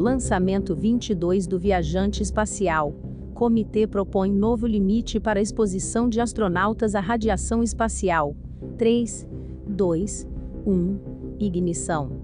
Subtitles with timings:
[0.00, 2.94] Lançamento 22 do viajante espacial.
[3.34, 8.34] Comitê propõe novo limite para exposição de astronautas à radiação espacial.
[8.78, 9.28] 3,
[9.68, 10.26] 2,
[10.66, 11.36] 1.
[11.38, 12.18] Ignição.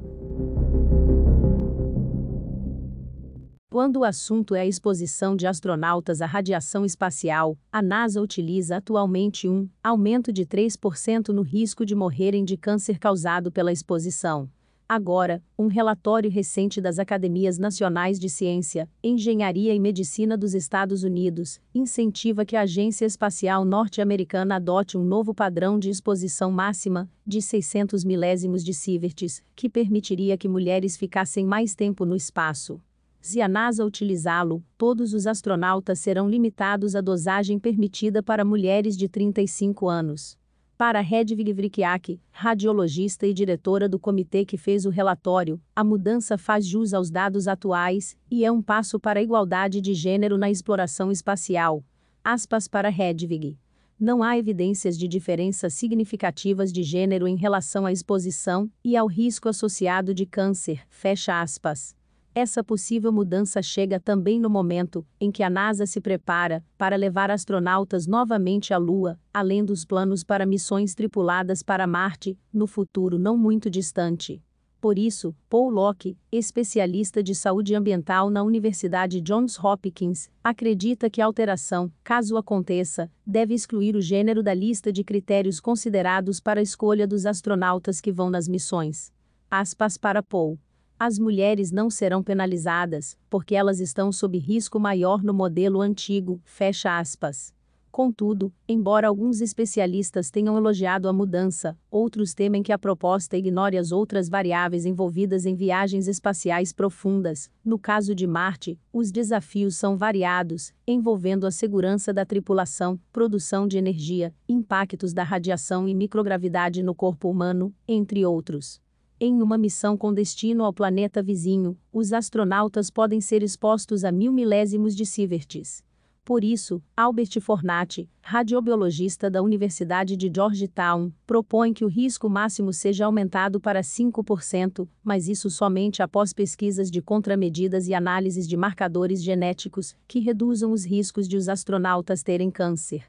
[3.71, 9.50] Quando o assunto é a exposição de astronautas à radiação espacial, a NASA utiliza atualmente
[9.50, 14.49] um aumento de 3% no risco de morrerem de câncer causado pela exposição.
[14.89, 21.61] Agora, um relatório recente das Academias Nacionais de Ciência, Engenharia e Medicina dos Estados Unidos
[21.75, 28.04] incentiva que a Agência Espacial Norte-Americana adote um novo padrão de exposição máxima, de 600
[28.04, 32.81] milésimos de sieverts, que permitiria que mulheres ficassem mais tempo no espaço.
[33.20, 39.09] Se a NASA utilizá-lo, todos os astronautas serão limitados à dosagem permitida para mulheres de
[39.09, 40.39] 35 anos.
[40.78, 46.67] Para Hedvig Vrikiak, radiologista e diretora do comitê que fez o relatório, a mudança faz
[46.67, 51.11] jus aos dados atuais e é um passo para a igualdade de gênero na exploração
[51.11, 51.83] espacial.
[52.23, 53.56] Aspas para Hedvig.
[53.98, 59.48] Não há evidências de diferenças significativas de gênero em relação à exposição e ao risco
[59.48, 60.83] associado de câncer.
[60.91, 61.95] Fecha aspas.
[62.39, 67.31] Essa possível mudança chega também no momento em que a NASA se prepara para levar
[67.31, 73.39] astronautas novamente à Lua, além dos planos para missões tripuladas para Marte, no futuro não
[73.39, 74.45] muito distante.
[74.83, 81.25] Por isso, Paul Locke, especialista de saúde ambiental na Universidade Johns Hopkins, acredita que a
[81.25, 87.07] alteração, caso aconteça, deve excluir o gênero da lista de critérios considerados para a escolha
[87.07, 89.11] dos astronautas que vão nas missões.
[89.51, 90.59] Aspas para Paul.
[90.98, 96.98] As mulheres não serão penalizadas, porque elas estão sob risco maior no modelo antigo, fecha
[96.98, 97.55] aspas.
[97.92, 103.92] Contudo, embora alguns especialistas tenham elogiado a mudança, outros temem que a proposta ignore as
[103.92, 107.50] outras variáveis envolvidas em viagens espaciais profundas.
[107.62, 113.77] No caso de Marte, os desafios são variados, envolvendo a segurança da tripulação, produção de
[113.77, 118.80] energia, impactos da radiação e microgravidade no corpo humano, entre outros.
[119.19, 124.31] Em uma missão com destino ao planeta vizinho, os astronautas podem ser expostos a mil
[124.31, 125.83] milésimos de sieverts.
[126.23, 133.06] Por isso, Albert Fornati, radiobiologista da Universidade de Georgetown, propõe que o risco máximo seja
[133.06, 139.97] aumentado para 5%, mas isso somente após pesquisas de contramedidas e análises de marcadores genéticos
[140.06, 143.04] que reduzam os riscos de os astronautas terem câncer.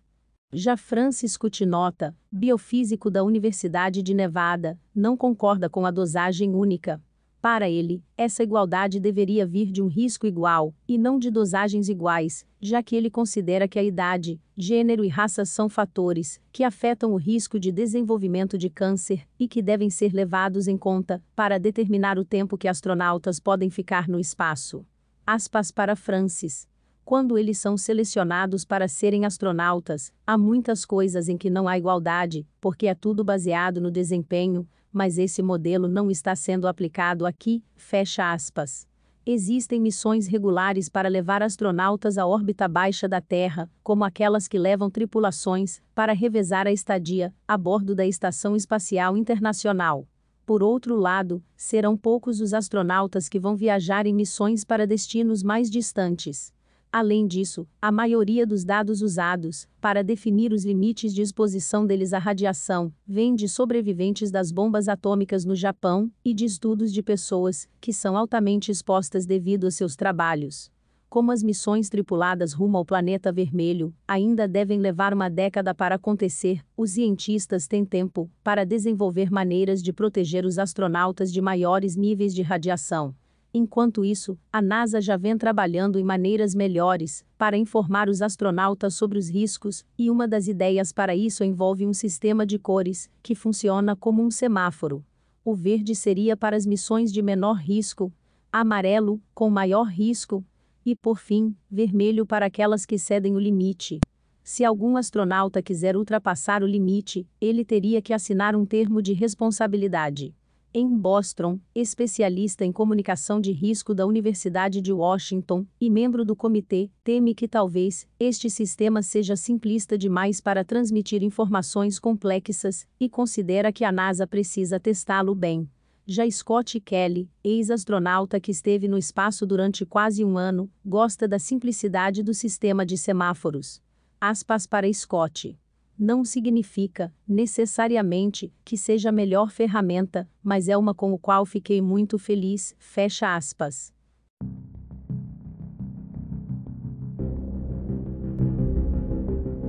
[0.54, 7.04] Já Francis Cutinota, biofísico da Universidade de Nevada, não concorda com a dosagem única.
[7.42, 12.46] Para ele, essa igualdade deveria vir de um risco igual, e não de dosagens iguais,
[12.62, 17.18] já que ele considera que a idade, gênero e raça são fatores que afetam o
[17.18, 22.24] risco de desenvolvimento de câncer e que devem ser levados em conta para determinar o
[22.24, 24.86] tempo que astronautas podem ficar no espaço.
[25.26, 26.66] Aspas para Francis.
[27.08, 32.46] Quando eles são selecionados para serem astronautas, há muitas coisas em que não há igualdade,
[32.60, 38.34] porque é tudo baseado no desempenho, mas esse modelo não está sendo aplicado aqui, fecha
[38.34, 38.86] aspas.
[39.26, 44.90] Existem missões regulares para levar astronautas à órbita baixa da Terra, como aquelas que levam
[44.90, 50.06] tripulações para revezar a estadia a bordo da Estação Espacial Internacional.
[50.46, 55.70] Por outro lado, serão poucos os astronautas que vão viajar em missões para destinos mais
[55.70, 56.52] distantes.
[56.92, 62.18] Além disso, a maioria dos dados usados para definir os limites de exposição deles à
[62.18, 67.92] radiação vem de sobreviventes das bombas atômicas no Japão e de estudos de pessoas que
[67.92, 70.72] são altamente expostas devido a seus trabalhos.
[71.10, 76.62] Como as missões tripuladas rumo ao planeta vermelho ainda devem levar uma década para acontecer,
[76.76, 82.42] os cientistas têm tempo para desenvolver maneiras de proteger os astronautas de maiores níveis de
[82.42, 83.16] radiação.
[83.58, 89.18] Enquanto isso, a NASA já vem trabalhando em maneiras melhores para informar os astronautas sobre
[89.18, 93.96] os riscos, e uma das ideias para isso envolve um sistema de cores que funciona
[93.96, 95.04] como um semáforo.
[95.44, 98.14] O verde seria para as missões de menor risco,
[98.52, 100.46] amarelo, com maior risco,
[100.86, 104.00] e, por fim, vermelho para aquelas que cedem o limite.
[104.44, 110.36] Se algum astronauta quiser ultrapassar o limite, ele teria que assinar um termo de responsabilidade.
[110.80, 116.92] Em Boston, especialista em comunicação de risco da Universidade de Washington e membro do comitê,
[117.04, 123.84] teme que talvez este sistema seja simplista demais para transmitir informações complexas e considera que
[123.84, 125.68] a NASA precisa testá-lo bem.
[126.06, 132.22] Já Scott Kelly, ex-astronauta que esteve no espaço durante quase um ano, gosta da simplicidade
[132.22, 133.82] do sistema de semáforos.
[134.22, 135.58] Aspas para Scott
[135.98, 141.82] não significa, necessariamente, que seja a melhor ferramenta, mas é uma com o qual fiquei
[141.82, 143.94] muito feliz, fecha aspas.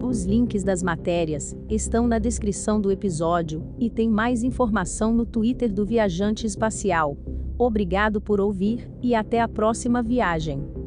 [0.02, 5.72] Os links das matérias estão na descrição do episódio e tem mais informação no Twitter
[5.72, 7.16] do Viajante Espacial.
[7.58, 10.77] Obrigado por ouvir e até a próxima viagem.